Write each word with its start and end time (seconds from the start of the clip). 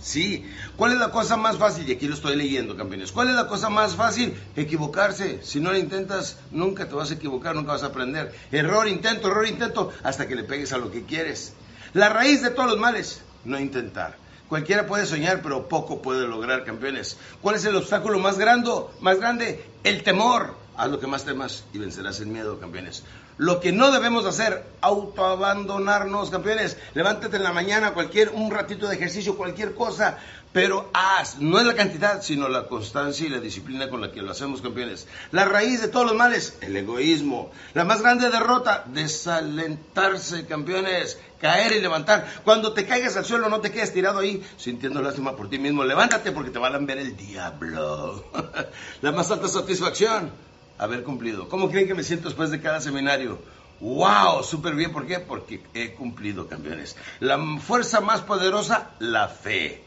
Sí. 0.00 0.44
¿Cuál 0.76 0.92
es 0.92 0.98
la 0.98 1.10
cosa 1.10 1.36
más 1.36 1.56
fácil? 1.56 1.88
Y 1.88 1.92
aquí 1.92 2.06
lo 2.06 2.14
estoy 2.14 2.36
leyendo, 2.36 2.76
campeones. 2.76 3.12
¿Cuál 3.12 3.28
es 3.28 3.34
la 3.34 3.48
cosa 3.48 3.70
más 3.70 3.96
fácil? 3.96 4.34
Equivocarse. 4.54 5.40
Si 5.42 5.60
no 5.60 5.72
lo 5.72 5.78
intentas, 5.78 6.38
nunca 6.50 6.88
te 6.88 6.94
vas 6.94 7.10
a 7.10 7.14
equivocar, 7.14 7.54
nunca 7.54 7.72
vas 7.72 7.82
a 7.82 7.86
aprender. 7.86 8.34
Error, 8.52 8.88
intento, 8.88 9.28
error, 9.28 9.46
intento, 9.46 9.92
hasta 10.02 10.28
que 10.28 10.36
le 10.36 10.44
pegues 10.44 10.72
a 10.72 10.78
lo 10.78 10.90
que 10.90 11.04
quieres. 11.04 11.54
La 11.92 12.08
raíz 12.08 12.42
de 12.42 12.50
todos 12.50 12.70
los 12.70 12.78
males, 12.78 13.22
no 13.44 13.58
intentar. 13.58 14.16
Cualquiera 14.48 14.86
puede 14.86 15.06
soñar, 15.06 15.42
pero 15.42 15.68
poco 15.68 16.02
puede 16.02 16.28
lograr, 16.28 16.64
campeones. 16.64 17.16
¿Cuál 17.42 17.56
es 17.56 17.64
el 17.64 17.74
obstáculo 17.74 18.18
más 18.18 18.38
grande? 18.38 18.70
Más 19.00 19.18
grande, 19.18 19.64
el 19.82 20.02
temor. 20.02 20.65
Haz 20.76 20.90
lo 20.90 21.00
que 21.00 21.06
más 21.06 21.24
temas 21.24 21.64
y 21.72 21.78
vencerás 21.78 22.20
el 22.20 22.26
miedo, 22.26 22.60
campeones. 22.60 23.02
Lo 23.38 23.60
que 23.60 23.72
no 23.72 23.90
debemos 23.90 24.26
hacer, 24.26 24.64
autoabandonarnos, 24.82 26.30
campeones. 26.30 26.76
Levántate 26.92 27.36
en 27.36 27.44
la 27.44 27.52
mañana, 27.52 27.94
cualquier, 27.94 28.30
un 28.30 28.50
ratito 28.50 28.86
de 28.86 28.96
ejercicio, 28.96 29.36
cualquier 29.36 29.74
cosa, 29.74 30.18
pero 30.52 30.90
haz. 30.92 31.38
No 31.38 31.58
es 31.58 31.66
la 31.66 31.74
cantidad, 31.74 32.20
sino 32.20 32.48
la 32.48 32.66
constancia 32.66 33.26
y 33.26 33.30
la 33.30 33.40
disciplina 33.40 33.88
con 33.88 34.02
la 34.02 34.12
que 34.12 34.20
lo 34.20 34.32
hacemos, 34.32 34.60
campeones. 34.60 35.06
La 35.32 35.46
raíz 35.46 35.80
de 35.80 35.88
todos 35.88 36.06
los 36.06 36.14
males, 36.14 36.58
el 36.60 36.76
egoísmo. 36.76 37.50
La 37.72 37.84
más 37.84 38.02
grande 38.02 38.28
derrota, 38.28 38.84
desalentarse, 38.86 40.44
campeones. 40.44 41.18
Caer 41.40 41.72
y 41.72 41.80
levantar. 41.80 42.26
Cuando 42.44 42.74
te 42.74 42.86
caigas 42.86 43.16
al 43.16 43.24
suelo, 43.24 43.48
no 43.48 43.60
te 43.60 43.70
quedes 43.70 43.92
tirado 43.94 44.18
ahí 44.18 44.42
sintiendo 44.58 45.00
lástima 45.00 45.36
por 45.36 45.48
ti 45.48 45.58
mismo. 45.58 45.84
Levántate 45.84 46.32
porque 46.32 46.50
te 46.50 46.58
van 46.58 46.74
a 46.74 46.78
ver 46.78 46.98
el 46.98 47.16
diablo. 47.16 48.24
la 49.02 49.12
más 49.12 49.30
alta 49.30 49.48
satisfacción 49.48 50.32
haber 50.78 51.02
cumplido. 51.02 51.48
¿Cómo 51.48 51.70
creen 51.70 51.86
que 51.86 51.94
me 51.94 52.02
siento 52.02 52.28
después 52.28 52.50
de 52.50 52.60
cada 52.60 52.80
seminario? 52.80 53.38
¡Wow! 53.80 54.42
Súper 54.42 54.74
bien. 54.74 54.92
¿Por 54.92 55.06
qué? 55.06 55.18
Porque 55.18 55.62
he 55.74 55.92
cumplido, 55.92 56.48
campeones. 56.48 56.96
La 57.20 57.38
fuerza 57.58 58.00
más 58.00 58.20
poderosa, 58.22 58.90
la 58.98 59.28
fe. 59.28 59.82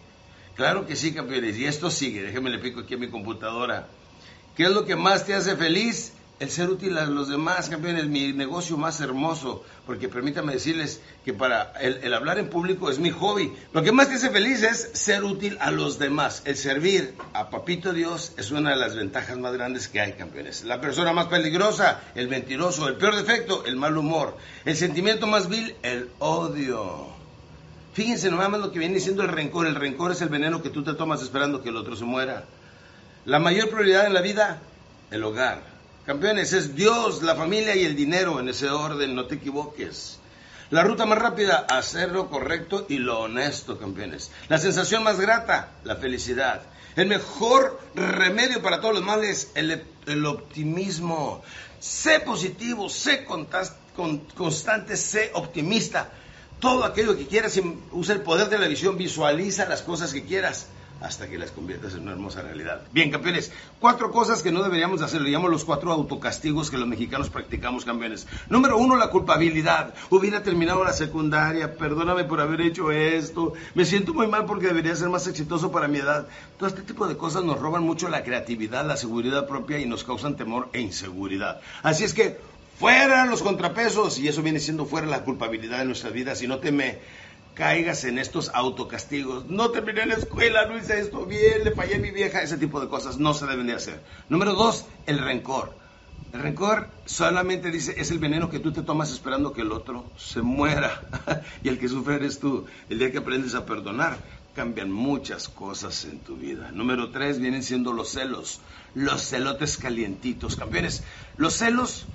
Claro 0.56 0.86
que 0.86 0.96
sí, 0.96 1.14
campeones. 1.14 1.58
Y 1.58 1.66
esto 1.66 1.90
sigue. 1.90 2.22
Déjenme 2.22 2.50
le 2.50 2.60
pico 2.60 2.82
aquí 2.82 2.96
a 2.96 2.98
mi 2.98 3.10
computadora. 3.10 3.88
¿Qué 4.56 4.64
es 4.64 4.72
lo 4.72 4.86
que 4.86 4.96
más 4.96 5.26
te 5.26 5.34
hace 5.34 5.56
feliz? 5.56 6.14
El 6.40 6.50
ser 6.50 6.70
útil 6.70 6.98
a 6.98 7.06
los 7.06 7.28
demás, 7.28 7.70
campeones, 7.70 8.08
mi 8.08 8.32
negocio 8.32 8.78
más 8.78 9.02
hermoso, 9.02 9.64
porque 9.86 10.08
permítame 10.08 10.54
decirles 10.54 11.02
que 11.26 11.34
para 11.34 11.74
el, 11.82 12.14
hablar 12.14 12.40
en 12.40 12.50
público 12.50 12.90
es 12.90 12.98
mi 12.98 13.10
hobby. 13.10 13.54
Lo 13.74 13.84
que 13.84 13.92
más 13.92 14.08
te 14.08 14.16
hace 14.16 14.30
feliz 14.30 14.64
es 14.64 14.92
ser 14.94 15.26
útil 15.26 15.58
a 15.60 15.70
los 15.72 16.00
demás. 16.00 16.42
El 16.46 16.56
servir 16.56 17.14
a 17.34 17.50
Papito 17.50 17.92
Dios 17.92 18.34
es 18.38 18.52
una 18.52 18.70
de 18.70 18.78
las 18.78 18.96
ventajas 18.96 19.38
más 19.38 19.54
grandes 19.54 19.90
que 19.90 20.00
hay, 20.00 20.14
campeones. 20.14 20.64
La 20.64 20.80
persona 20.80 21.12
más 21.12 21.28
peligrosa, 21.28 22.02
el 22.16 22.30
mentiroso, 22.30 22.88
el 22.88 22.96
peor 22.96 23.18
defecto, 23.18 23.66
el 23.66 23.76
mal 23.76 23.98
humor. 23.98 24.38
El 24.64 24.78
sentimiento 24.78 25.28
más 25.28 25.50
vil, 25.50 25.76
el 25.84 26.10
odio. 26.20 27.08
Fíjense 27.94 28.32
nomás 28.32 28.50
lo 28.52 28.72
que 28.72 28.80
viene 28.80 28.96
diciendo 28.96 29.24
el 29.24 29.30
rencor. 29.30 29.68
El 29.68 29.76
rencor 29.76 30.14
es 30.14 30.22
el 30.22 30.30
veneno 30.30 30.62
que 30.62 30.70
tú 30.70 30.84
te 30.84 30.94
tomas 30.94 31.22
esperando 31.22 31.62
que 31.62 31.68
el 31.68 31.76
otro 31.76 31.98
se 31.98 32.06
muera. 32.06 32.46
La 33.26 33.40
mayor 33.40 33.70
prioridad 33.70 34.06
en 34.06 34.14
la 34.14 34.22
vida, 34.22 34.62
el 35.12 35.22
hogar. 35.22 35.79
Campeones, 36.06 36.54
es 36.54 36.76
Dios, 36.76 37.22
la 37.22 37.36
familia 37.36 37.76
y 37.76 37.86
el 37.86 37.96
dinero 37.96 38.40
en 38.40 38.50
ese 38.50 38.70
orden, 38.70 39.16
no 39.16 39.26
te 39.26 39.36
equivoques. 39.36 40.18
La 40.72 40.84
ruta 40.84 41.06
más 41.06 41.20
rápida, 41.20 41.66
hacer 41.70 42.12
lo 42.12 42.30
correcto 42.30 42.86
y 42.90 42.98
lo 42.98 43.22
honesto, 43.22 43.78
campeones. 43.78 44.32
La 44.48 44.58
sensación 44.58 45.04
más 45.04 45.20
grata, 45.20 45.72
la 45.84 45.96
felicidad. 45.96 46.62
El 46.96 47.08
mejor 47.08 47.80
remedio 47.96 48.62
para 48.62 48.82
todos 48.82 48.96
los 48.96 49.04
males, 49.04 49.52
el, 49.56 49.84
el 50.06 50.26
optimismo. 50.26 51.44
Sé 51.80 52.20
positivo, 52.20 52.90
sé 52.90 53.26
constante, 54.36 54.96
sé 54.96 55.32
optimista. 55.34 56.10
Todo 56.60 56.86
aquello 56.86 57.18
que 57.18 57.28
quieras, 57.28 57.60
usa 57.92 58.16
el 58.16 58.22
poder 58.22 58.50
de 58.50 58.60
la 58.60 58.68
visión, 58.68 58.98
visualiza 58.98 59.68
las 59.68 59.82
cosas 59.82 60.14
que 60.14 60.24
quieras 60.26 60.68
hasta 61.02 61.28
que 61.28 61.38
las 61.38 61.52
conviertas 61.52 61.94
en 61.94 62.02
una 62.02 62.12
hermosa 62.12 62.42
realidad. 62.42 62.82
Bien, 62.92 63.12
campeones, 63.12 63.52
cuatro 63.80 64.12
cosas 64.12 64.42
que 64.42 64.52
no 64.52 64.64
deberíamos 64.64 65.02
hacer, 65.02 65.22
le 65.22 65.30
llamo 65.30 65.48
los 65.48 65.66
cuatro 65.66 65.92
autocastigos 65.92 66.70
que 66.70 66.78
los 66.78 66.88
mexicanos 66.88 67.30
practicamos, 67.30 67.86
campeones. 67.86 68.28
Número 68.50 68.78
uno, 68.78 68.96
la 68.96 69.10
culpabilidad. 69.10 69.94
Hubiera 70.10 70.44
terminado 70.44 70.84
la 70.84 70.94
secundaria, 70.94 71.76
perdóname 71.76 72.26
por 72.26 72.42
haber 72.42 72.62
hecho 72.62 72.92
esto, 72.92 73.54
me 73.76 73.86
siento 73.86 74.14
muy 74.14 74.28
mal 74.28 74.46
porque 74.46 74.68
debería 74.68 74.96
ser 74.96 75.10
más 75.10 75.28
exitoso 75.28 75.72
para 75.72 75.88
mi 75.88 76.00
edad. 76.00 76.28
Todo 76.58 76.68
este 76.68 76.82
tipo 76.82 77.08
de 77.08 77.18
cosas 77.18 77.44
nos 77.44 77.60
roban 77.60 77.84
mucho 77.84 78.10
la 78.10 78.24
creatividad, 78.24 78.86
la 78.86 78.98
seguridad 78.98 79.48
propia 79.48 79.80
y 79.80 79.86
nos 79.86 80.04
causan 80.04 80.36
temor 80.36 80.70
e 80.74 80.82
inseguridad. 80.82 81.62
Así 81.84 82.04
es 82.04 82.14
que 82.14 82.40
fuera 82.80 83.26
los 83.26 83.42
contrapesos 83.42 84.20
y 84.20 84.28
eso 84.28 84.42
viene 84.42 84.60
siendo 84.60 84.86
fuera 84.86 85.06
la 85.06 85.24
culpabilidad 85.24 85.80
de 85.80 85.86
nuestra 85.86 86.10
vida. 86.10 86.36
Si 86.36 86.48
no 86.48 86.60
te 86.60 86.72
me 86.72 87.00
caigas 87.60 88.06
en 88.06 88.18
estos 88.20 88.50
autocastigos. 88.54 89.48
No 89.48 89.70
terminé 89.72 90.06
la 90.06 90.14
escuela, 90.14 90.66
no 90.66 90.78
hice 90.78 90.98
esto 90.98 91.26
bien, 91.26 91.66
le 91.66 91.72
fallé 91.72 91.96
a 91.96 92.00
mi 92.00 92.10
vieja, 92.10 92.42
ese 92.42 92.58
tipo 92.58 92.80
de 92.80 92.88
cosas 92.88 93.18
no 93.18 93.34
se 93.34 93.46
deben 93.48 93.68
de 93.68 93.74
hacer. 93.74 94.02
Número 94.30 94.54
dos, 94.54 94.86
el 95.06 95.20
rencor. 95.20 95.78
El 96.32 96.40
rencor 96.40 96.88
solamente 97.04 97.70
dice, 97.70 97.96
es 97.98 98.12
el 98.12 98.20
veneno 98.20 98.50
que 98.50 98.60
tú 98.60 98.72
te 98.72 98.82
tomas 98.82 99.12
esperando 99.12 99.52
que 99.52 99.64
el 99.64 99.74
otro 99.74 100.06
se 100.16 100.42
muera. 100.42 101.02
y 101.64 101.68
el 101.68 101.78
que 101.78 101.90
sufre 101.90 102.16
eres 102.16 102.40
tú. 102.40 102.66
El 102.90 102.98
día 102.98 103.12
que 103.12 103.18
aprendes 103.18 103.56
a 103.56 103.66
perdonar, 103.66 104.18
cambian 104.56 104.90
muchas 104.90 105.50
cosas 105.50 106.06
en 106.06 106.20
tu 106.20 106.38
vida. 106.38 106.72
Número 106.72 107.12
tres 107.12 107.40
vienen 107.40 107.64
siendo 107.64 107.92
los 107.92 108.14
celos. 108.14 108.62
Los 108.96 109.22
celotes 109.22 109.78
calientitos. 109.78 110.56
Campeones, 110.56 111.04
los 111.36 111.56
celos 111.56 112.06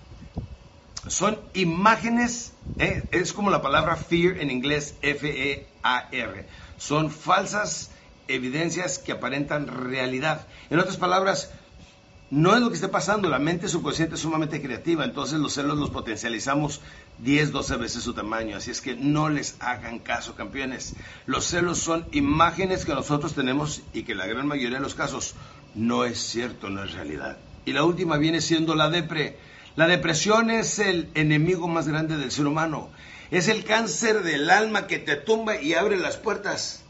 son 1.06 1.38
imágenes, 1.52 2.53
eh, 2.78 3.06
es 3.12 3.32
como 3.32 3.50
la 3.50 3.62
palabra 3.62 3.96
fear 3.96 4.38
en 4.38 4.50
inglés, 4.50 4.96
F-E-A-R. 5.02 6.46
Son 6.76 7.11
falsas 7.11 7.90
evidencias 8.28 8.99
que 8.99 9.12
aparentan 9.12 9.66
realidad. 9.66 10.46
En 10.70 10.78
otras 10.78 10.96
palabras, 10.96 11.52
no 12.31 12.55
es 12.55 12.61
lo 12.61 12.69
que 12.69 12.75
está 12.75 12.90
pasando, 12.90 13.28
la 13.28 13.38
mente 13.38 13.69
subconsciente 13.69 14.16
es 14.16 14.22
sumamente 14.22 14.61
creativa, 14.61 15.05
entonces 15.05 15.38
los 15.38 15.52
celos 15.52 15.78
los 15.78 15.90
potencializamos 15.90 16.81
10, 17.19 17.52
12 17.52 17.76
veces 17.76 18.02
su 18.02 18.14
tamaño, 18.14 18.56
así 18.56 18.70
es 18.72 18.81
que 18.81 18.96
no 18.96 19.28
les 19.28 19.56
hagan 19.61 20.00
caso, 20.00 20.34
campeones. 20.34 20.96
Los 21.26 21.44
celos 21.44 21.78
son 21.78 22.06
imágenes 22.12 22.84
que 22.84 22.94
nosotros 22.94 23.34
tenemos 23.34 23.82
y 23.93 24.02
que 24.02 24.14
la 24.16 24.26
gran 24.26 24.49
mayoría 24.49 24.78
de 24.78 24.82
los 24.82 24.94
casos 24.94 25.34
no 25.75 26.05
es 26.05 26.19
cierto, 26.19 26.70
no 26.70 26.82
es 26.82 26.93
realidad. 26.93 27.38
Y 27.66 27.72
la 27.72 27.84
última 27.84 28.16
viene 28.16 28.40
siendo 28.40 28.75
la 28.75 28.90
depre 28.90 29.38
La 29.76 29.88
depresión 29.88 30.50
es 30.50 30.79
el 30.79 31.11
enemigo 31.15 31.67
más 31.67 31.88
grande 31.88 32.17
del 32.17 32.31
ser 32.31 32.47
humano. 32.47 32.91
Es 33.32 33.49
el 33.49 33.65
cáncer 33.65 34.23
del 34.23 34.49
alma 34.49 34.87
que 34.87 35.00
te 35.00 35.17
tumba 35.17 35.61
y 35.61 35.75
abre 35.75 35.97
las 35.97 36.17
puertas 36.17 36.85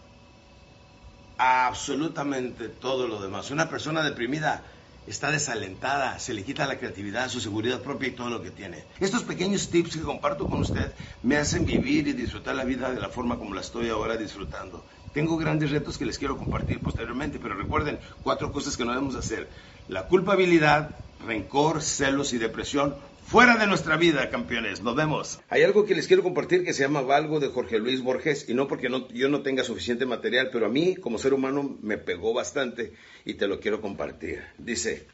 absolutamente 1.39 2.69
todo 2.69 3.09
lo 3.09 3.23
demás. 3.23 3.51
Una 3.51 3.71
persona 3.71 4.03
deprimida 4.03 4.63
está 5.07 5.31
desalentada, 5.31 6.19
se 6.19 6.35
le 6.35 6.45
quita 6.45 6.67
la 6.67 6.79
creatividad, 6.79 7.31
su 7.31 7.41
seguridad 7.41 7.81
propia 7.81 8.09
y 8.09 8.13
todo 8.13 8.29
lo 8.29 8.43
que 8.43 8.51
tiene. 8.51 8.85
Estos 9.01 9.23
pequeños 9.23 9.71
tips 9.71 9.97
que 9.97 10.03
comparto 10.03 10.47
con 10.47 10.61
usted 10.61 10.93
me 11.23 11.37
hacen 11.37 11.65
vivir 11.65 12.07
y 12.09 12.13
disfrutar 12.13 12.55
la 12.55 12.65
vida 12.65 12.91
de 12.91 13.01
la 13.01 13.09
forma 13.09 13.39
como 13.39 13.55
la 13.55 13.63
estoy 13.63 13.89
ahora 13.89 14.19
disfrutando. 14.19 14.85
Tengo 15.15 15.37
grandes 15.37 15.71
retos 15.71 15.97
que 15.97 16.05
les 16.05 16.19
quiero 16.19 16.37
compartir 16.37 16.81
posteriormente, 16.81 17.39
pero 17.41 17.55
recuerden 17.55 18.01
cuatro 18.25 18.51
cosas 18.51 18.77
que 18.77 18.85
no 18.85 18.91
debemos 18.91 19.15
hacer. 19.15 19.49
La 19.87 20.09
culpabilidad, 20.09 20.91
rencor, 21.25 21.83
celos 21.83 22.33
y 22.33 22.39
depresión 22.39 22.97
fuera 23.25 23.57
de 23.57 23.69
nuestra 23.69 23.97
vida, 23.97 24.29
campeones. 24.29 24.83
Nos 24.83 24.97
vemos. 24.97 25.39
Hay 25.49 25.63
algo 25.63 25.87
que 25.87 25.95
les 25.95 26.09
quiero 26.09 26.25
compartir 26.25 26.65
que 26.65 26.73
se 26.73 26.83
llama 26.83 27.01
Valgo 27.01 27.39
de 27.39 27.47
Jorge 27.47 27.79
Luis 27.79 28.03
Borges, 28.03 28.49
y 28.49 28.55
no 28.55 28.67
porque 28.67 28.89
yo 29.13 29.29
no 29.29 29.43
tenga 29.43 29.63
suficiente 29.63 30.05
material, 30.05 30.51
pero 30.53 30.67
a 30.67 30.69
mí 30.69 30.97
como 30.97 31.19
ser 31.19 31.33
humano 31.33 31.79
me 31.81 31.97
pegó 31.97 32.35
bastante 32.35 32.93
y 33.25 33.35
te 33.35 33.47
lo 33.47 33.61
quiero 33.61 33.81
compartir. 33.81 34.43
Dice, 34.59 35.07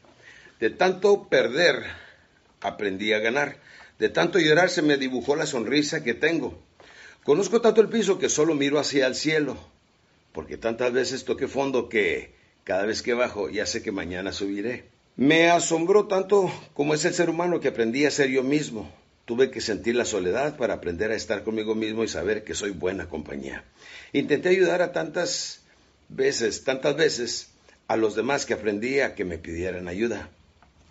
de 0.59 0.71
tanto 0.71 1.27
perder, 1.29 1.85
aprendí 2.59 3.13
a 3.13 3.19
ganar. 3.19 3.57
De 3.99 4.09
tanto 4.09 4.39
llorar 4.39 4.71
se 4.71 4.81
me 4.81 4.97
dibujó 4.97 5.35
la 5.35 5.45
sonrisa 5.45 6.03
que 6.03 6.15
tengo. 6.15 6.59
Conozco 7.23 7.61
tanto 7.61 7.81
el 7.81 7.89
piso 7.89 8.17
que 8.17 8.29
solo 8.29 8.55
miro 8.55 8.79
hacia 8.79 9.05
el 9.05 9.13
cielo, 9.13 9.57
porque 10.33 10.57
tantas 10.57 10.93
veces 10.93 11.25
toqué 11.25 11.47
fondo 11.47 11.89
que 11.89 12.33
cada 12.63 12.85
vez 12.85 13.01
que 13.01 13.13
bajo 13.13 13.49
ya 13.49 13.65
sé 13.65 13.81
que 13.81 13.91
mañana 13.91 14.31
subiré. 14.31 14.85
Me 15.17 15.49
asombró 15.49 16.07
tanto 16.07 16.51
como 16.73 16.93
es 16.93 17.03
el 17.05 17.13
ser 17.13 17.29
humano 17.29 17.59
que 17.59 17.67
aprendí 17.67 18.05
a 18.05 18.11
ser 18.11 18.29
yo 18.29 18.43
mismo. 18.43 18.91
Tuve 19.25 19.51
que 19.51 19.61
sentir 19.61 19.95
la 19.95 20.05
soledad 20.05 20.57
para 20.57 20.75
aprender 20.75 21.11
a 21.11 21.15
estar 21.15 21.43
conmigo 21.43 21.75
mismo 21.75 22.03
y 22.03 22.07
saber 22.07 22.43
que 22.43 22.55
soy 22.55 22.71
buena 22.71 23.07
compañía. 23.07 23.63
Intenté 24.13 24.49
ayudar 24.49 24.81
a 24.81 24.91
tantas 24.91 25.61
veces, 26.09 26.63
tantas 26.63 26.95
veces 26.95 27.49
a 27.87 27.97
los 27.97 28.15
demás 28.15 28.45
que 28.45 28.53
aprendí 28.53 28.99
a 28.99 29.15
que 29.15 29.25
me 29.25 29.37
pidieran 29.37 29.87
ayuda. 29.87 30.29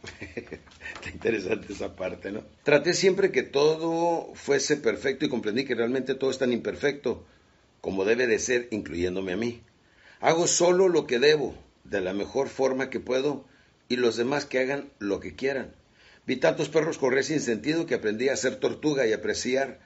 Está 0.20 1.10
interesante 1.12 1.72
esa 1.72 1.94
parte, 1.96 2.30
¿no? 2.30 2.42
Traté 2.62 2.94
siempre 2.94 3.30
que 3.30 3.42
todo 3.42 4.32
fuese 4.34 4.76
perfecto 4.76 5.24
y 5.24 5.28
comprendí 5.28 5.64
que 5.64 5.74
realmente 5.74 6.14
todo 6.14 6.30
es 6.30 6.38
tan 6.38 6.52
imperfecto 6.52 7.24
como 7.80 8.04
debe 8.04 8.26
de 8.26 8.38
ser, 8.38 8.68
incluyéndome 8.70 9.32
a 9.32 9.36
mí. 9.36 9.62
Hago 10.20 10.46
solo 10.46 10.88
lo 10.88 11.06
que 11.06 11.18
debo, 11.18 11.54
de 11.84 12.00
la 12.00 12.12
mejor 12.12 12.48
forma 12.48 12.90
que 12.90 13.00
puedo 13.00 13.44
y 13.88 13.96
los 13.96 14.16
demás 14.16 14.44
que 14.44 14.58
hagan 14.58 14.90
lo 14.98 15.20
que 15.20 15.34
quieran. 15.34 15.74
Vi 16.26 16.36
tantos 16.36 16.68
perros 16.68 16.98
correr 16.98 17.24
sin 17.24 17.40
sentido 17.40 17.86
que 17.86 17.94
aprendí 17.94 18.28
a 18.28 18.36
ser 18.36 18.56
tortuga 18.56 19.06
y 19.06 19.12
apreciar 19.12 19.80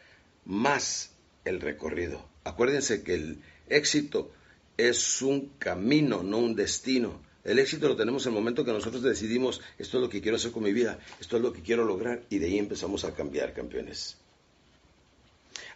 más 0.45 1.13
el 1.45 1.61
recorrido. 1.61 2.29
Acuérdense 2.45 3.03
que 3.03 3.15
el 3.15 3.43
éxito 3.69 4.33
es 4.77 5.23
un 5.23 5.51
camino, 5.59 6.23
no 6.23 6.39
un 6.39 6.57
destino. 6.57 7.23
El 7.45 7.59
éxito 7.59 7.89
lo 7.89 7.97
tenemos 7.97 8.27
en 8.27 8.33
el 8.33 8.39
momento 8.39 8.65
que 8.65 8.73
nosotros 8.73 9.03
decidimos, 9.03 9.61
esto 9.79 9.99
es 9.99 10.03
lo 10.03 10.09
que 10.09 10.21
quiero 10.21 10.37
hacer 10.37 10.51
con 10.51 10.63
mi 10.63 10.73
vida, 10.73 10.99
esto 11.21 11.37
es 11.37 11.43
lo 11.43 11.53
que 11.53 11.63
quiero 11.63 11.85
lograr, 11.85 12.23
y 12.31 12.39
de 12.39 12.47
ahí 12.47 12.59
empezamos 12.59 13.05
a 13.05 13.15
cambiar, 13.15 13.53
campeones. 13.53 14.17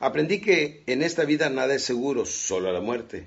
Aprendí 0.01 0.41
que 0.41 0.83
en 0.87 1.03
esta 1.03 1.25
vida 1.25 1.51
nada 1.51 1.75
es 1.75 1.83
seguro, 1.83 2.25
solo 2.25 2.73
la 2.73 2.81
muerte. 2.81 3.27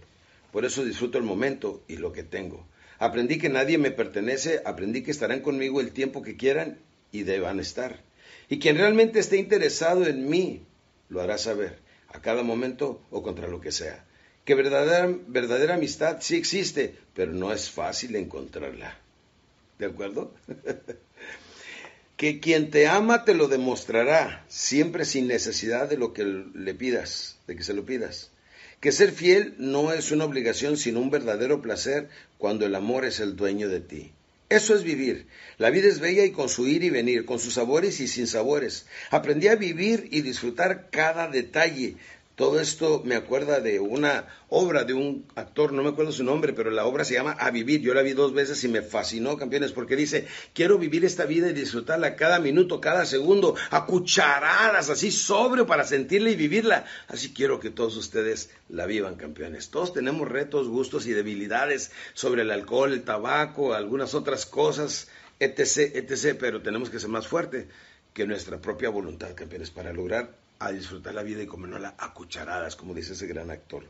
Por 0.52 0.66
eso 0.66 0.86
disfruto 0.86 1.18
el 1.18 1.24
momento 1.24 1.84
y 1.88 1.98
lo 1.98 2.12
que 2.14 2.24
tengo. 2.24 2.66
Aprendí 3.00 3.40
que 3.40 3.50
nadie 3.50 3.78
me 3.78 3.92
pertenece, 3.92 4.62
aprendí 4.64 5.02
que 5.02 5.12
estarán 5.12 5.42
conmigo 5.42 5.82
el 5.82 5.92
tiempo 5.92 6.22
que 6.22 6.38
quieran 6.38 6.80
y 7.12 7.24
deban 7.24 7.60
estar. 7.60 8.00
Y 8.48 8.60
quien 8.60 8.78
realmente 8.78 9.20
esté 9.20 9.38
interesado 9.38 10.06
en 10.06 10.30
mí, 10.30 10.62
lo 11.10 11.22
hará 11.22 11.38
saber, 11.38 11.80
a 12.10 12.22
cada 12.22 12.44
momento 12.44 13.02
o 13.10 13.24
contra 13.24 13.48
lo 13.48 13.60
que 13.60 13.72
sea. 13.72 14.06
Que 14.46 14.56
verdadera, 14.56 15.10
verdadera 15.28 15.76
amistad 15.76 16.18
sí 16.22 16.36
existe, 16.36 16.96
pero 17.14 17.34
no 17.34 17.52
es 17.52 17.70
fácil 17.70 18.16
encontrarla. 18.16 18.98
¿De 19.78 19.86
acuerdo? 19.88 20.34
que 22.22 22.40
quien 22.40 22.70
te 22.70 22.86
ama 22.86 23.26
te 23.26 23.34
lo 23.34 23.48
demostrará, 23.48 24.46
siempre 24.48 25.06
sin 25.06 25.26
necesidad 25.26 25.90
de 25.90 25.98
lo 25.98 26.14
que 26.14 26.24
le 26.24 26.76
pidas, 26.76 27.40
de 27.48 27.56
que 27.56 27.64
se 27.64 27.74
lo 27.74 27.84
pidas 27.84 28.30
que 28.82 28.92
ser 28.92 29.12
fiel 29.12 29.54
no 29.60 29.94
es 29.94 30.12
una 30.12 30.26
obligación, 30.26 30.76
sino 30.76 31.00
un 31.00 31.12
verdadero 31.12 31.62
placer 31.62 32.10
cuando 32.40 32.66
el 32.66 32.74
amor 32.74 33.06
es 33.06 33.20
el 33.20 33.36
dueño 33.36 33.70
de 33.70 33.80
ti. 33.80 34.12
Eso 34.50 34.76
es 34.76 34.84
vivir. 34.84 35.28
La 35.60 35.70
vida 35.70 35.88
es 35.88 36.00
bella 36.00 36.26
y 36.26 36.32
con 36.32 36.50
su 36.50 36.68
ir 36.68 36.84
y 36.84 36.90
venir, 36.90 37.24
con 37.26 37.40
sus 37.40 37.54
sabores 37.54 38.00
y 38.00 38.08
sin 38.08 38.26
sabores. 38.26 38.88
Aprendí 39.12 39.48
a 39.48 39.56
vivir 39.56 40.10
y 40.12 40.22
disfrutar 40.22 40.90
cada 40.90 41.28
detalle, 41.30 41.96
todo 42.42 42.60
esto 42.60 43.04
me 43.06 43.14
acuerda 43.14 43.60
de 43.60 43.80
una 43.80 44.26
obra 44.50 44.84
de 44.84 44.96
un 44.96 45.28
actor, 45.36 45.74
no 45.74 45.84
me 45.84 45.90
acuerdo 45.90 46.12
su 46.12 46.24
nombre, 46.24 46.54
pero 46.54 46.72
la 46.72 46.88
obra 46.88 47.06
se 47.06 47.14
llama 47.14 47.34
A 47.34 47.52
Vivir. 47.52 47.82
Yo 47.82 47.94
la 47.94 48.02
vi 48.02 48.14
dos 48.14 48.34
veces 48.34 48.64
y 48.64 48.68
me 48.68 48.82
fascinó, 48.82 49.38
campeones, 49.38 49.74
porque 49.74 49.96
dice, 49.96 50.26
quiero 50.56 50.80
vivir 50.80 51.06
esta 51.06 51.26
vida 51.26 51.52
y 51.52 51.54
disfrutarla 51.54 52.16
cada 52.16 52.40
minuto, 52.40 52.82
cada 52.82 53.06
segundo, 53.06 53.54
a 53.70 53.86
cucharadas, 53.86 54.90
así 54.90 55.12
sobrio 55.12 55.68
para 55.68 55.84
sentirla 55.84 56.32
y 56.32 56.36
vivirla. 56.36 56.86
Así 57.08 57.32
quiero 57.32 57.60
que 57.60 57.70
todos 57.70 57.96
ustedes 57.96 58.50
la 58.70 58.88
vivan, 58.88 59.18
campeones. 59.18 59.70
Todos 59.70 59.94
tenemos 59.94 60.28
retos, 60.28 60.68
gustos 60.68 61.06
y 61.06 61.12
debilidades 61.12 61.92
sobre 62.16 62.42
el 62.42 62.50
alcohol, 62.50 62.92
el 62.92 63.04
tabaco, 63.04 63.76
algunas 63.76 64.16
otras 64.16 64.48
cosas, 64.48 65.10
etc., 65.40 65.94
etc., 65.94 66.38
pero 66.40 66.64
tenemos 66.64 66.90
que 66.90 67.00
ser 67.00 67.10
más 67.10 67.28
fuertes 67.28 67.68
que 68.16 68.26
nuestra 68.26 68.60
propia 68.60 68.90
voluntad, 68.90 69.36
campeones, 69.36 69.70
para 69.70 69.94
lograr 69.94 70.41
a 70.62 70.72
disfrutar 70.72 71.14
la 71.16 71.24
vida 71.24 71.42
y 71.42 71.48
comerla 71.48 71.96
a 71.98 72.14
cucharadas, 72.14 72.76
como 72.76 72.94
dice 72.94 73.14
ese 73.14 73.28
gran 73.28 73.50
actor. 73.50 73.84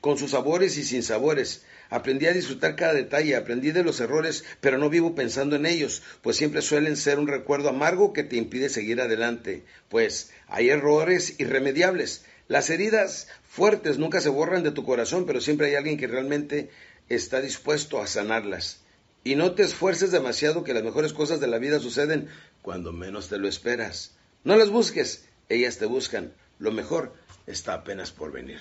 Con 0.00 0.16
sus 0.16 0.30
sabores 0.30 0.76
y 0.76 0.84
sin 0.84 1.02
sabores, 1.02 1.64
aprendí 1.90 2.26
a 2.26 2.32
disfrutar 2.32 2.76
cada 2.76 2.94
detalle, 2.94 3.34
aprendí 3.34 3.72
de 3.72 3.82
los 3.82 4.00
errores, 4.00 4.44
pero 4.60 4.78
no 4.78 4.88
vivo 4.88 5.16
pensando 5.16 5.56
en 5.56 5.66
ellos, 5.66 6.02
pues 6.22 6.36
siempre 6.36 6.62
suelen 6.62 6.96
ser 6.96 7.18
un 7.18 7.26
recuerdo 7.26 7.68
amargo 7.68 8.12
que 8.12 8.22
te 8.22 8.36
impide 8.36 8.68
seguir 8.68 9.00
adelante, 9.00 9.64
pues 9.88 10.30
hay 10.46 10.70
errores 10.70 11.40
irremediables. 11.40 12.24
Las 12.46 12.70
heridas 12.70 13.26
fuertes 13.48 13.98
nunca 13.98 14.20
se 14.20 14.28
borran 14.28 14.62
de 14.62 14.70
tu 14.70 14.84
corazón, 14.84 15.26
pero 15.26 15.40
siempre 15.40 15.66
hay 15.66 15.74
alguien 15.74 15.98
que 15.98 16.06
realmente 16.06 16.70
está 17.08 17.40
dispuesto 17.40 18.00
a 18.00 18.06
sanarlas. 18.06 18.82
Y 19.24 19.34
no 19.34 19.54
te 19.54 19.64
esfuerces 19.64 20.12
demasiado 20.12 20.62
que 20.62 20.74
las 20.74 20.84
mejores 20.84 21.12
cosas 21.12 21.40
de 21.40 21.48
la 21.48 21.58
vida 21.58 21.80
suceden 21.80 22.28
cuando 22.62 22.92
menos 22.92 23.28
te 23.28 23.38
lo 23.38 23.48
esperas. 23.48 24.15
No 24.46 24.54
las 24.54 24.70
busques, 24.70 25.28
ellas 25.48 25.76
te 25.76 25.86
buscan. 25.86 26.32
Lo 26.60 26.70
mejor 26.70 27.14
está 27.48 27.74
apenas 27.74 28.12
por 28.12 28.30
venir. 28.30 28.60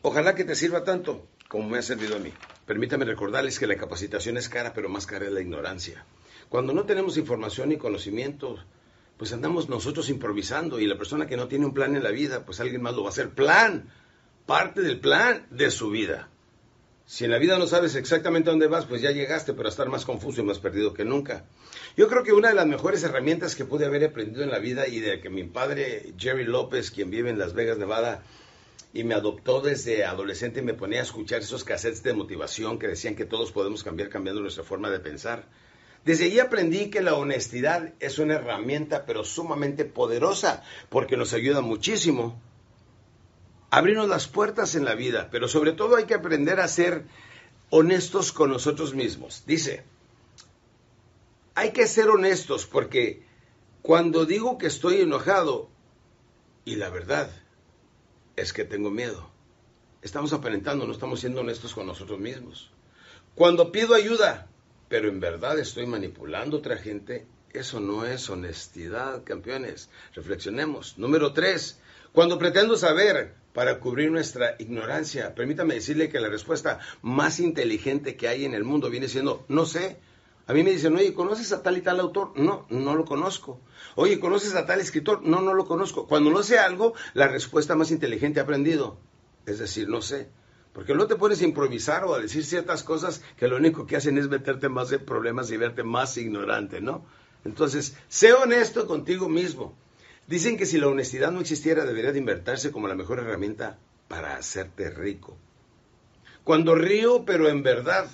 Ojalá 0.00 0.36
que 0.36 0.44
te 0.44 0.54
sirva 0.54 0.84
tanto 0.84 1.26
como 1.48 1.68
me 1.68 1.78
ha 1.78 1.82
servido 1.82 2.14
a 2.14 2.20
mí. 2.20 2.32
Permítame 2.66 3.04
recordarles 3.04 3.58
que 3.58 3.66
la 3.66 3.74
capacitación 3.74 4.36
es 4.36 4.48
cara, 4.48 4.72
pero 4.72 4.88
más 4.88 5.06
cara 5.06 5.26
es 5.26 5.32
la 5.32 5.40
ignorancia. 5.40 6.06
Cuando 6.48 6.72
no 6.72 6.84
tenemos 6.84 7.16
información 7.16 7.72
y 7.72 7.78
conocimiento, 7.78 8.64
pues 9.16 9.32
andamos 9.32 9.68
nosotros 9.68 10.08
improvisando 10.08 10.78
y 10.78 10.86
la 10.86 10.96
persona 10.96 11.26
que 11.26 11.36
no 11.36 11.48
tiene 11.48 11.66
un 11.66 11.74
plan 11.74 11.96
en 11.96 12.04
la 12.04 12.12
vida, 12.12 12.44
pues 12.44 12.60
alguien 12.60 12.82
más 12.82 12.94
lo 12.94 13.02
va 13.02 13.08
a 13.08 13.10
hacer. 13.10 13.30
Plan, 13.30 13.90
parte 14.46 14.82
del 14.82 15.00
plan 15.00 15.48
de 15.50 15.72
su 15.72 15.90
vida. 15.90 16.28
Si 17.06 17.24
en 17.24 17.30
la 17.30 17.38
vida 17.38 17.58
no 17.58 17.66
sabes 17.66 17.96
exactamente 17.96 18.48
dónde 18.48 18.66
vas, 18.66 18.86
pues 18.86 19.02
ya 19.02 19.10
llegaste, 19.10 19.52
pero 19.52 19.68
a 19.68 19.70
estar 19.70 19.88
más 19.90 20.06
confuso 20.06 20.40
y 20.40 20.44
más 20.44 20.58
perdido 20.58 20.94
que 20.94 21.04
nunca. 21.04 21.44
Yo 21.98 22.08
creo 22.08 22.22
que 22.22 22.32
una 22.32 22.48
de 22.48 22.54
las 22.54 22.66
mejores 22.66 23.04
herramientas 23.04 23.54
que 23.54 23.66
pude 23.66 23.84
haber 23.84 24.04
aprendido 24.04 24.42
en 24.42 24.50
la 24.50 24.58
vida 24.58 24.88
y 24.88 25.00
de 25.00 25.20
que 25.20 25.28
mi 25.28 25.44
padre 25.44 26.14
Jerry 26.16 26.44
López, 26.44 26.90
quien 26.90 27.10
vive 27.10 27.28
en 27.28 27.38
Las 27.38 27.52
Vegas, 27.52 27.76
Nevada, 27.76 28.22
y 28.94 29.04
me 29.04 29.14
adoptó 29.14 29.60
desde 29.60 30.04
adolescente, 30.04 30.62
me 30.62 30.72
ponía 30.72 31.00
a 31.00 31.02
escuchar 31.02 31.42
esos 31.42 31.62
cassettes 31.62 32.02
de 32.02 32.14
motivación 32.14 32.78
que 32.78 32.88
decían 32.88 33.16
que 33.16 33.26
todos 33.26 33.52
podemos 33.52 33.84
cambiar 33.84 34.08
cambiando 34.08 34.40
nuestra 34.40 34.64
forma 34.64 34.88
de 34.88 35.00
pensar. 35.00 35.46
Desde 36.06 36.24
ahí 36.24 36.38
aprendí 36.38 36.90
que 36.90 37.02
la 37.02 37.14
honestidad 37.14 37.92
es 38.00 38.18
una 38.18 38.34
herramienta, 38.34 39.04
pero 39.04 39.24
sumamente 39.24 39.84
poderosa, 39.84 40.62
porque 40.88 41.16
nos 41.18 41.34
ayuda 41.34 41.60
muchísimo 41.60 42.40
abrirnos 43.74 44.08
las 44.08 44.28
puertas 44.28 44.76
en 44.76 44.84
la 44.84 44.94
vida, 44.94 45.28
pero 45.32 45.48
sobre 45.48 45.72
todo 45.72 45.96
hay 45.96 46.04
que 46.04 46.14
aprender 46.14 46.60
a 46.60 46.68
ser 46.68 47.06
honestos 47.70 48.30
con 48.30 48.50
nosotros 48.50 48.94
mismos. 48.94 49.42
Dice, 49.46 49.82
hay 51.56 51.72
que 51.72 51.88
ser 51.88 52.08
honestos 52.08 52.66
porque 52.66 53.24
cuando 53.82 54.26
digo 54.26 54.58
que 54.58 54.68
estoy 54.68 55.00
enojado, 55.00 55.70
y 56.64 56.76
la 56.76 56.88
verdad 56.88 57.28
es 58.36 58.52
que 58.52 58.64
tengo 58.64 58.92
miedo, 58.92 59.28
estamos 60.02 60.32
aparentando, 60.32 60.86
no 60.86 60.92
estamos 60.92 61.18
siendo 61.18 61.40
honestos 61.40 61.74
con 61.74 61.88
nosotros 61.88 62.20
mismos. 62.20 62.70
Cuando 63.34 63.72
pido 63.72 63.96
ayuda, 63.96 64.46
pero 64.88 65.08
en 65.08 65.18
verdad 65.18 65.58
estoy 65.58 65.86
manipulando 65.86 66.58
a 66.58 66.60
otra 66.60 66.76
gente, 66.76 67.26
eso 67.52 67.80
no 67.80 68.06
es 68.06 68.30
honestidad, 68.30 69.24
campeones. 69.24 69.90
Reflexionemos. 70.14 70.96
Número 70.96 71.32
tres, 71.32 71.80
cuando 72.12 72.38
pretendo 72.38 72.76
saber 72.76 73.42
para 73.54 73.78
cubrir 73.78 74.10
nuestra 74.10 74.56
ignorancia, 74.58 75.34
permítame 75.34 75.74
decirle 75.74 76.10
que 76.10 76.20
la 76.20 76.28
respuesta 76.28 76.80
más 77.00 77.38
inteligente 77.38 78.16
que 78.16 78.28
hay 78.28 78.44
en 78.44 78.52
el 78.52 78.64
mundo 78.64 78.90
viene 78.90 79.08
siendo 79.08 79.46
no 79.48 79.64
sé 79.64 80.00
A 80.46 80.52
mí 80.52 80.62
me 80.62 80.72
dicen, 80.72 80.94
oye, 80.94 81.14
¿conoces 81.14 81.52
a 81.52 81.62
tal 81.62 81.78
y 81.78 81.80
tal 81.80 82.00
autor? 82.00 82.32
No, 82.36 82.66
no 82.68 82.94
lo 82.94 83.06
conozco. 83.06 83.60
Oye, 83.94 84.20
¿conoces 84.20 84.54
a 84.54 84.66
tal 84.66 84.80
escritor? 84.80 85.22
No, 85.22 85.40
no 85.40 85.54
lo 85.54 85.64
conozco. 85.64 86.06
Cuando 86.06 86.30
no 86.30 86.42
sé 86.42 86.58
algo, 86.58 86.92
la 87.14 87.28
respuesta 87.28 87.76
más 87.76 87.90
inteligente 87.90 88.40
ha 88.40 88.42
aprendido. 88.42 88.98
Es 89.46 89.58
decir, 89.58 89.88
no 89.88 90.02
sé. 90.02 90.28
Porque 90.74 90.94
no 90.94 91.06
te 91.06 91.14
a 91.14 91.44
improvisar 91.44 92.04
o 92.04 92.14
a 92.14 92.20
decir 92.20 92.44
ciertas 92.44 92.82
cosas 92.82 93.22
que 93.38 93.48
lo 93.48 93.56
único 93.56 93.86
que 93.86 93.96
hacen 93.96 94.18
es 94.18 94.28
meterte 94.28 94.68
más 94.68 94.92
en 94.92 95.04
problemas 95.06 95.50
y 95.50 95.56
verte 95.56 95.82
más 95.82 96.18
ignorante, 96.18 96.82
¿no? 96.82 97.06
Entonces, 97.44 97.96
sé 98.08 98.34
honesto 98.34 98.86
contigo 98.86 99.28
mismo. 99.28 99.78
Dicen 100.26 100.56
que 100.56 100.66
si 100.66 100.78
la 100.78 100.88
honestidad 100.88 101.30
no 101.30 101.40
existiera, 101.40 101.84
debería 101.84 102.12
de 102.12 102.18
invertirse 102.18 102.72
como 102.72 102.88
la 102.88 102.94
mejor 102.94 103.18
herramienta 103.18 103.78
para 104.08 104.36
hacerte 104.36 104.90
rico. 104.90 105.36
Cuando 106.44 106.74
río, 106.74 107.24
pero 107.24 107.48
en 107.48 107.62
verdad, 107.62 108.08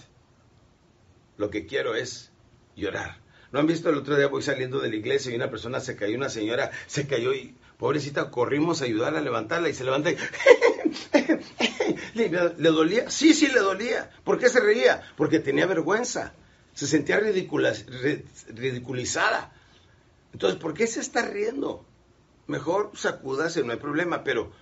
lo 1.37 1.51
que 1.51 1.67
quiero 1.67 1.95
es 1.95 2.31
llorar. 2.77 3.19
¿No 3.53 3.59
han 3.59 3.67
visto 3.67 3.91
el 3.91 3.97
otro 3.97 4.17
día 4.17 4.29
voy 4.29 4.43
saliendo 4.43 4.81
de 4.81 4.89
la 4.89 4.97
iglesia 4.97 5.33
y 5.33 5.37
una 5.37 5.51
persona 5.51 5.81
se 5.81 5.97
cayó, 5.97 6.17
una 6.17 6.29
señora 6.29 6.71
se 6.87 7.09
cayó 7.09 7.35
y 7.35 7.57
pobrecita 7.79 8.31
corrimos 8.31 8.81
a 8.81 8.85
ayudarla 8.85 9.19
a 9.19 9.23
levantarla 9.23 9.69
y 9.69 9.75
se 9.75 9.83
levanta 9.85 10.13
y 10.13 10.17
¿Le, 12.15 12.29
¿Le, 12.29 12.71
dolía? 12.71 13.11
Sí, 13.11 13.35
sí 13.35 13.49
le 13.49 13.59
dolía. 13.61 14.11
¿Por 14.23 14.39
qué 14.39 14.49
se 14.49 14.61
reía? 14.61 15.03
Porque 15.17 15.41
tenía 15.41 15.67
vergüenza. 15.67 16.33
Se 16.75 16.87
sentía 16.87 17.19
ridiculizada. 17.19 19.53
Entonces, 20.33 20.61
¿por 20.61 20.75
qué 20.75 20.87
se 20.87 21.01
está 21.01 21.23
riendo? 21.23 21.85
Mejor 22.51 22.91
sacúdase, 22.95 23.63
no 23.65 23.73
hay 23.73 23.79
problema, 23.79 24.25
pero 24.25 24.53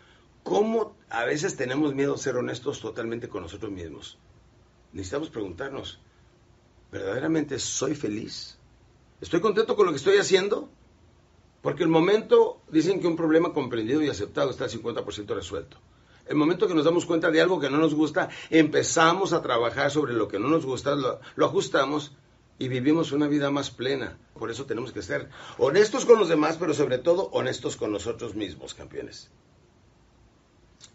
¿Cómo 0.48 0.96
a 1.10 1.26
veces 1.26 1.56
tenemos 1.56 1.94
miedo 1.94 2.14
a 2.14 2.18
ser 2.18 2.36
honestos 2.36 2.80
totalmente 2.80 3.28
con 3.28 3.42
nosotros 3.42 3.70
mismos? 3.70 4.16
Necesitamos 4.94 5.28
preguntarnos, 5.28 6.00
¿verdaderamente 6.90 7.58
soy 7.58 7.94
feliz? 7.94 8.56
¿Estoy 9.20 9.42
contento 9.42 9.76
con 9.76 9.84
lo 9.84 9.92
que 9.92 9.98
estoy 9.98 10.16
haciendo? 10.16 10.70
Porque 11.60 11.82
el 11.82 11.90
momento, 11.90 12.62
dicen 12.70 12.98
que 12.98 13.06
un 13.06 13.16
problema 13.16 13.52
comprendido 13.52 14.00
y 14.02 14.08
aceptado 14.08 14.48
está 14.48 14.64
al 14.64 14.70
50% 14.70 15.34
resuelto. 15.34 15.76
El 16.26 16.36
momento 16.36 16.66
que 16.66 16.74
nos 16.74 16.86
damos 16.86 17.04
cuenta 17.04 17.30
de 17.30 17.42
algo 17.42 17.60
que 17.60 17.68
no 17.68 17.76
nos 17.76 17.94
gusta, 17.94 18.30
empezamos 18.48 19.34
a 19.34 19.42
trabajar 19.42 19.90
sobre 19.90 20.14
lo 20.14 20.28
que 20.28 20.38
no 20.38 20.48
nos 20.48 20.64
gusta, 20.64 20.94
lo, 20.94 21.20
lo 21.36 21.44
ajustamos 21.44 22.12
y 22.58 22.68
vivimos 22.68 23.12
una 23.12 23.28
vida 23.28 23.50
más 23.50 23.70
plena. 23.70 24.18
Por 24.38 24.50
eso 24.50 24.66
tenemos 24.66 24.92
que 24.92 25.02
ser 25.02 25.28
honestos 25.58 26.04
con 26.04 26.18
los 26.18 26.28
demás, 26.28 26.56
pero 26.58 26.74
sobre 26.74 26.98
todo 26.98 27.30
honestos 27.32 27.76
con 27.76 27.92
nosotros 27.92 28.34
mismos, 28.34 28.74
campeones. 28.74 29.30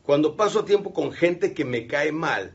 Cuando 0.03 0.35
paso 0.35 0.65
tiempo 0.65 0.93
con 0.93 1.13
gente 1.13 1.53
que 1.53 1.65
me 1.65 1.87
cae 1.87 2.11
mal 2.11 2.53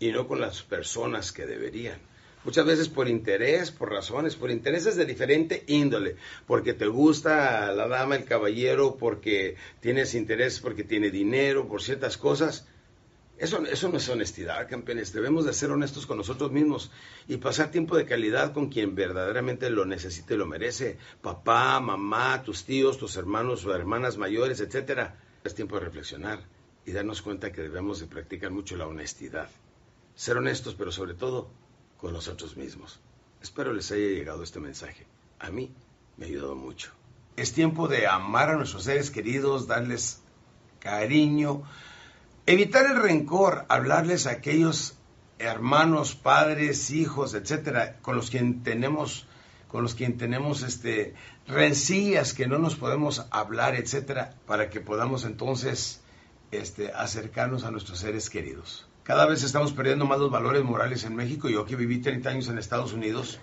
y 0.00 0.10
no 0.10 0.26
con 0.26 0.40
las 0.40 0.62
personas 0.62 1.32
que 1.32 1.46
deberían. 1.46 1.98
Muchas 2.44 2.66
veces 2.66 2.88
por 2.90 3.08
interés, 3.08 3.70
por 3.70 3.90
razones, 3.90 4.36
por 4.36 4.50
intereses 4.50 4.96
de 4.96 5.06
diferente 5.06 5.64
índole, 5.66 6.16
porque 6.46 6.74
te 6.74 6.86
gusta 6.86 7.72
la 7.72 7.88
dama, 7.88 8.16
el 8.16 8.26
caballero, 8.26 8.96
porque 8.98 9.56
tienes 9.80 10.14
interés, 10.14 10.60
porque 10.60 10.84
tiene 10.84 11.10
dinero, 11.10 11.66
por 11.66 11.82
ciertas 11.82 12.18
cosas. 12.18 12.66
Eso, 13.44 13.62
eso 13.66 13.90
no 13.90 13.98
es 13.98 14.08
honestidad, 14.08 14.66
campeones. 14.70 15.12
Debemos 15.12 15.44
de 15.44 15.52
ser 15.52 15.70
honestos 15.70 16.06
con 16.06 16.16
nosotros 16.16 16.50
mismos 16.50 16.90
y 17.28 17.36
pasar 17.36 17.70
tiempo 17.70 17.94
de 17.94 18.06
calidad 18.06 18.54
con 18.54 18.70
quien 18.70 18.94
verdaderamente 18.94 19.68
lo 19.68 19.84
necesite 19.84 20.32
y 20.32 20.36
lo 20.38 20.46
merece. 20.46 20.96
Papá, 21.20 21.78
mamá, 21.78 22.42
tus 22.42 22.64
tíos, 22.64 22.96
tus 22.96 23.18
hermanos 23.18 23.66
o 23.66 23.74
hermanas 23.74 24.16
mayores, 24.16 24.60
etcétera. 24.60 25.20
Es 25.44 25.54
tiempo 25.54 25.74
de 25.74 25.84
reflexionar 25.84 26.40
y 26.86 26.92
darnos 26.92 27.20
cuenta 27.20 27.52
que 27.52 27.60
debemos 27.60 28.00
de 28.00 28.06
practicar 28.06 28.50
mucho 28.50 28.78
la 28.78 28.86
honestidad. 28.86 29.50
Ser 30.14 30.38
honestos, 30.38 30.74
pero 30.74 30.90
sobre 30.90 31.12
todo 31.12 31.50
con 31.98 32.14
nosotros 32.14 32.56
mismos. 32.56 32.98
Espero 33.42 33.74
les 33.74 33.92
haya 33.92 34.06
llegado 34.06 34.42
este 34.42 34.58
mensaje. 34.58 35.06
A 35.38 35.50
mí 35.50 35.70
me 36.16 36.24
ha 36.24 36.28
ayudado 36.28 36.54
mucho. 36.54 36.92
Es 37.36 37.52
tiempo 37.52 37.88
de 37.88 38.06
amar 38.06 38.48
a 38.48 38.56
nuestros 38.56 38.84
seres 38.84 39.10
queridos, 39.10 39.66
darles 39.66 40.22
cariño, 40.80 41.64
evitar 42.46 42.86
el 42.86 42.96
rencor, 42.96 43.64
hablarles 43.68 44.26
a 44.26 44.32
aquellos 44.32 44.96
hermanos, 45.38 46.14
padres, 46.14 46.90
hijos, 46.90 47.34
etcétera, 47.34 47.96
con 48.02 48.16
los 48.16 48.30
que 48.30 48.40
tenemos 48.62 49.26
con 49.68 49.82
los 49.82 49.96
que 49.96 50.08
tenemos 50.10 50.62
este 50.62 51.14
rencillas 51.48 52.32
que 52.32 52.46
no 52.46 52.58
nos 52.58 52.76
podemos 52.76 53.26
hablar, 53.30 53.74
etcétera, 53.74 54.34
para 54.46 54.70
que 54.70 54.80
podamos 54.80 55.24
entonces 55.24 56.00
este, 56.52 56.92
acercarnos 56.92 57.64
a 57.64 57.72
nuestros 57.72 57.98
seres 57.98 58.30
queridos. 58.30 58.86
Cada 59.02 59.26
vez 59.26 59.42
estamos 59.42 59.72
perdiendo 59.72 60.06
más 60.06 60.20
los 60.20 60.30
valores 60.30 60.62
morales 60.62 61.02
en 61.04 61.16
México. 61.16 61.48
Yo 61.48 61.66
que 61.66 61.74
viví 61.74 61.98
30 61.98 62.30
años 62.30 62.48
en 62.48 62.58
Estados 62.58 62.92
Unidos, 62.92 63.40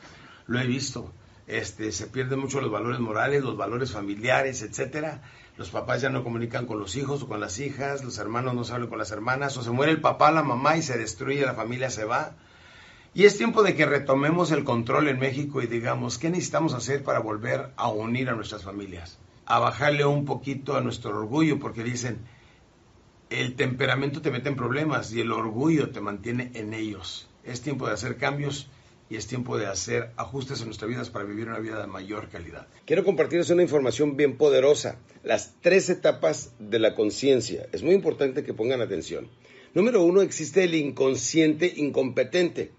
lo 0.48 0.60
he 0.60 0.66
visto. 0.66 1.12
Este, 1.48 1.92
se 1.92 2.08
pierden 2.08 2.40
mucho 2.40 2.62
los 2.62 2.72
valores 2.72 3.00
morales, 3.00 3.44
los 3.44 3.58
valores 3.58 3.92
familiares, 3.92 4.62
etcétera. 4.62 5.22
Los 5.58 5.70
papás 5.70 6.02
ya 6.02 6.10
no 6.10 6.24
comunican 6.24 6.66
con 6.66 6.80
los 6.80 6.96
hijos 6.96 7.24
o 7.24 7.28
con 7.28 7.40
las 7.40 7.60
hijas, 7.60 8.04
los 8.04 8.18
hermanos 8.18 8.54
no 8.54 8.64
se 8.64 8.74
hablan 8.74 8.90
con 8.90 8.98
las 8.98 9.12
hermanas, 9.12 9.58
o 9.58 9.64
se 9.64 9.72
muere 9.72 9.92
el 9.92 10.02
papá, 10.02 10.32
la 10.32 10.44
mamá 10.44 10.78
y 10.78 10.82
se 10.82 10.98
destruye, 10.98 11.46
la 11.46 11.54
familia 11.54 11.90
se 11.90 12.06
va. 12.06 12.36
Y 13.14 13.26
es 13.26 13.38
tiempo 13.38 13.62
de 13.62 13.76
que 13.76 13.86
retomemos 13.86 14.52
el 14.52 14.64
control 14.64 15.10
en 15.10 15.20
México 15.20 15.62
y 15.62 15.68
digamos, 15.68 16.18
¿qué 16.18 16.30
necesitamos 16.30 16.74
hacer 16.74 17.04
para 17.04 17.20
volver 17.20 17.72
a 17.76 17.90
unir 17.90 18.30
a 18.30 18.36
nuestras 18.36 18.64
familias? 18.64 19.20
A 19.46 19.60
bajarle 19.60 20.06
un 20.06 20.24
poquito 20.24 20.78
a 20.78 20.82
nuestro 20.82 21.18
orgullo, 21.18 21.60
porque 21.60 21.84
dicen, 21.84 22.20
el 23.30 23.56
temperamento 23.56 24.22
te 24.22 24.32
mete 24.32 24.48
en 24.48 24.56
problemas 24.56 25.12
y 25.12 25.20
el 25.20 25.32
orgullo 25.32 25.90
te 25.90 26.00
mantiene 26.00 26.52
en 26.54 26.74
ellos. 26.74 27.30
Es 27.44 27.62
tiempo 27.62 27.88
de 27.88 27.94
hacer 27.94 28.18
cambios 28.18 28.70
y 29.12 29.18
es 29.18 29.28
tiempo 29.28 29.58
de 29.58 29.66
hacer 29.66 30.12
ajustes 30.16 30.62
en 30.62 30.68
nuestras 30.68 30.90
vidas 30.90 31.10
para 31.10 31.26
vivir 31.26 31.50
una 31.50 31.60
vida 31.60 31.82
de 31.82 31.88
mayor 31.88 32.30
calidad. 32.30 32.66
Quiero 32.86 33.04
compartirles 33.04 33.50
una 33.50 33.62
información 33.62 34.16
bien 34.16 34.38
poderosa, 34.38 35.00
las 35.22 35.54
tres 35.60 35.90
etapas 35.90 36.54
de 36.60 36.80
la 36.80 36.96
conciencia. 36.96 37.68
Es 37.74 37.84
muy 37.84 37.94
importante 37.94 38.46
que 38.46 38.54
pongan 38.54 38.80
atención. 38.80 39.28
Número 39.74 40.02
uno, 40.02 40.22
existe 40.22 40.64
el 40.64 40.76
inconsciente 40.76 41.74
incompetente 41.76 42.72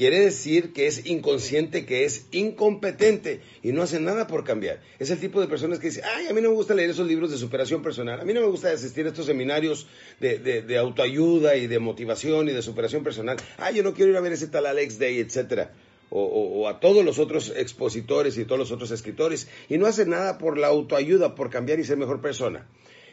quiere 0.00 0.20
decir 0.20 0.72
que 0.72 0.86
es 0.86 1.04
inconsciente, 1.04 1.84
que 1.84 2.06
es 2.06 2.24
incompetente 2.32 3.42
y 3.62 3.72
no 3.72 3.82
hace 3.82 4.00
nada 4.00 4.26
por 4.26 4.44
cambiar. 4.44 4.80
Es 4.98 5.10
el 5.10 5.20
tipo 5.20 5.42
de 5.42 5.46
personas 5.46 5.78
que 5.78 5.88
dicen, 5.88 6.04
ay, 6.16 6.26
a 6.26 6.32
mí 6.32 6.40
no 6.40 6.48
me 6.48 6.54
gusta 6.54 6.72
leer 6.72 6.88
esos 6.88 7.06
libros 7.06 7.30
de 7.30 7.36
superación 7.36 7.82
personal, 7.82 8.18
a 8.18 8.24
mí 8.24 8.32
no 8.32 8.40
me 8.40 8.46
gusta 8.46 8.70
asistir 8.70 9.04
a 9.04 9.10
estos 9.10 9.26
seminarios 9.26 9.88
de, 10.18 10.78
autoayuda 10.78 11.56
y 11.56 11.66
de 11.66 11.78
motivación 11.80 12.48
y 12.48 12.52
de 12.52 12.62
superación 12.62 13.04
personal, 13.04 13.36
ay, 13.58 13.74
yo 13.76 13.82
no 13.82 13.92
quiero 13.92 14.10
ir 14.10 14.16
a 14.16 14.22
ver 14.22 14.32
ese 14.32 14.46
tal 14.46 14.64
Alex 14.64 14.98
Day, 14.98 15.18
etcétera. 15.18 15.74
O, 16.08 16.22
o, 16.22 16.66
a 16.66 16.80
todos 16.80 17.04
los 17.04 17.18
otros 17.18 17.52
expositores 17.54 18.38
y 18.38 18.46
todos 18.46 18.58
los 18.58 18.72
otros 18.72 18.90
escritores, 18.92 19.48
y 19.68 19.76
no 19.76 19.84
hace 19.84 20.06
nada 20.06 20.38
por 20.38 20.56
la 20.56 20.68
autoayuda, 20.68 21.34
por 21.34 21.50
cambiar 21.50 21.78
y 21.78 21.84
ser 21.84 21.98
mejor 21.98 22.22
persona. 22.22 22.66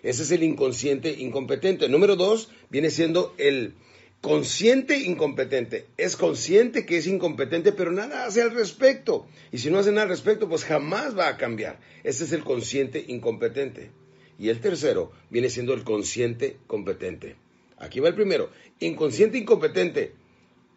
Ese 0.04 0.24
es 0.24 0.32
el 0.32 0.42
inconsciente 0.42 1.12
incompetente. 1.12 1.90
Número 1.90 2.16
dos 2.16 2.50
viene 2.70 2.92
siendo 2.92 3.34
el, 3.38 3.74
consciente 4.22 4.98
incompetente. 5.00 5.88
Es 5.98 6.16
consciente 6.16 6.86
que 6.86 6.98
es 6.98 7.08
incompetente, 7.08 7.72
pero 7.72 7.92
nada 7.92 8.26
hace 8.26 8.42
al 8.42 8.52
respecto. 8.52 9.28
Y 9.52 9.60
si 9.60 9.70
no 9.70 9.80
hace 9.80 9.92
nada 9.92 10.04
al 10.04 10.10
respecto, 10.10 10.50
pues 10.50 10.64
jamás 10.64 11.18
va 11.18 11.28
a 11.28 11.38
cambiar. 11.38 11.80
Ese 12.04 12.24
es 12.24 12.32
el 12.32 12.44
consciente 12.44 13.04
incompetente. 13.08 13.92
Y 14.40 14.50
el 14.50 14.60
tercero 14.60 15.12
viene 15.30 15.50
siendo 15.50 15.74
el 15.74 15.84
consciente 15.84 16.58
competente. 16.68 17.36
Aquí 17.78 18.00
va 18.00 18.10
el 18.10 18.16
primero. 18.16 18.50
Inconsciente 18.80 19.38
incompetente, 19.38 20.14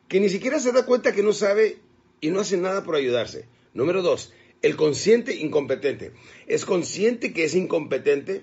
que 0.08 0.20
ni 0.20 0.28
siquiera 0.28 0.58
se 0.58 0.72
da 0.72 0.86
cuenta 0.86 1.12
que 1.12 1.22
no 1.22 1.32
sabe 1.32 1.78
y 2.20 2.30
no 2.30 2.40
hace 2.40 2.56
nada 2.56 2.84
por 2.84 2.94
ayudarse. 2.94 3.46
Número 3.74 4.02
dos, 4.02 4.32
el 4.62 4.76
consciente 4.76 5.36
incompetente. 5.36 6.12
Es 6.46 6.64
consciente 6.64 7.32
que 7.32 7.44
es 7.44 7.54
incompetente, 7.54 8.42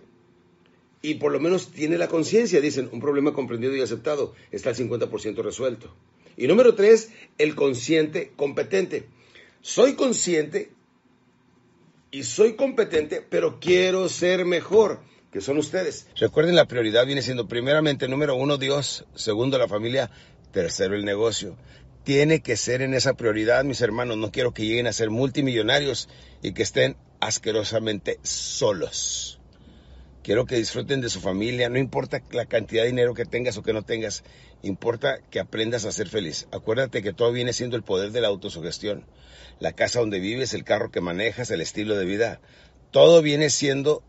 y 1.02 1.16
por 1.16 1.32
lo 1.32 1.40
menos 1.40 1.72
tiene 1.72 1.98
la 1.98 2.08
conciencia, 2.08 2.62
dicen, 2.62 2.90
un 2.92 3.00
problema 3.00 3.34
comprendido 3.34 3.76
y 3.76 3.82
aceptado, 3.82 4.34
está 4.52 4.70
al 4.70 4.76
50% 4.76 5.44
resuelto. 5.44 5.94
Y 6.36 6.48
número 6.48 6.76
tres, 6.76 7.12
el 7.38 7.56
consciente 7.56 8.32
competente. 8.36 9.08
Soy 9.62 9.96
consciente 9.96 10.72
y 12.12 12.24
soy 12.24 12.56
competente, 12.56 13.26
pero 13.28 13.60
quiero 13.60 14.08
ser 14.08 14.46
mejor, 14.46 15.02
que 15.32 15.42
son 15.42 15.58
ustedes. 15.58 16.08
Recuerden, 16.16 16.56
la 16.56 16.68
prioridad 16.68 17.06
viene 17.06 17.22
siendo 17.22 17.48
primeramente, 17.48 18.08
número 18.08 18.36
uno, 18.36 18.58
Dios, 18.58 19.06
segundo, 19.16 19.58
la 19.58 19.68
familia, 19.68 20.10
tercero, 20.52 20.96
el 20.96 21.06
negocio. 21.06 21.58
Tiene 22.04 22.42
que 22.42 22.56
ser 22.56 22.82
en 22.82 22.94
esa 22.94 23.16
prioridad, 23.16 23.66
mis 23.66 23.82
hermanos. 23.82 24.18
No 24.18 24.32
quiero 24.32 24.54
que 24.54 24.66
lleguen 24.66 24.88
a 24.88 24.94
ser 24.94 25.10
multimillonarios 25.10 26.08
y 26.42 26.54
que 26.54 26.64
estén 26.64 26.96
asquerosamente 27.20 28.20
solos. 28.24 29.37
Quiero 30.28 30.46
que 30.46 30.58
disfruten 30.58 31.00
de 31.00 31.10
su 31.10 31.22
familia, 31.22 31.70
no 31.70 31.78
importa 31.78 32.22
la 32.32 32.46
cantidad 32.46 32.82
de 32.82 32.90
dinero 32.90 33.14
que 33.14 33.24
tengas 33.24 33.56
o 33.56 33.64
que 33.64 33.72
no 33.72 33.84
tengas, 33.84 34.26
importa 34.62 35.20
que 35.32 35.40
aprendas 35.40 35.86
a 35.86 35.94
ser 35.94 36.10
feliz. 36.10 36.50
Acuérdate 36.52 37.02
que 37.02 37.14
todo 37.14 37.32
viene 37.32 37.54
siendo 37.54 37.78
el 37.78 37.84
poder 37.84 38.12
de 38.12 38.20
la 38.20 38.28
autosugestión. 38.28 39.06
La 39.62 39.72
casa 39.72 40.02
donde 40.02 40.20
vives, 40.20 40.54
el 40.54 40.66
carro 40.66 40.92
que 40.92 41.00
manejas, 41.00 41.50
el 41.50 41.62
estilo 41.62 41.96
de 41.96 42.04
vida, 42.04 42.42
todo 42.92 43.22
viene 43.22 43.50
siendo 43.50 44.04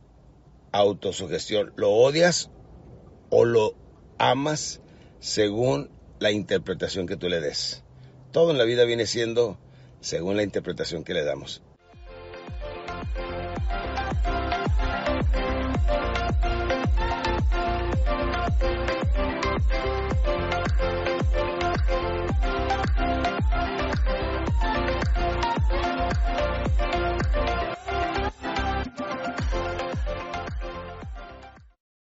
autosugestión. 0.72 1.72
Lo 1.76 1.92
odias 1.92 2.50
o 3.30 3.44
lo 3.44 3.76
amas 4.18 4.80
según 5.20 5.88
la 6.18 6.32
interpretación 6.32 7.06
que 7.06 7.16
tú 7.16 7.28
le 7.28 7.38
des. 7.38 7.84
Todo 8.32 8.50
en 8.50 8.58
la 8.58 8.64
vida 8.64 8.82
viene 8.82 9.06
siendo 9.06 9.56
según 10.00 10.36
la 10.36 10.42
interpretación 10.42 11.04
que 11.04 11.14
le 11.14 11.22
damos. 11.22 11.62